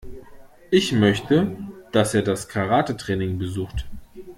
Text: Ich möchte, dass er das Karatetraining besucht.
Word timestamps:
Ich 0.71 0.93
möchte, 0.93 1.55
dass 1.91 2.15
er 2.15 2.23
das 2.23 2.47
Karatetraining 2.49 3.37
besucht. 3.37 3.85